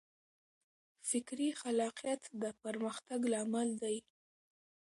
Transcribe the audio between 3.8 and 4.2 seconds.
دی.